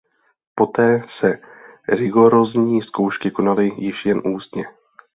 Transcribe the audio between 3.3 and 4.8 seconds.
konaly již jen ústně.